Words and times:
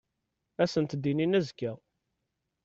Ad 0.61 0.69
sent-d-inin 0.71 1.37
azekka. 1.39 1.71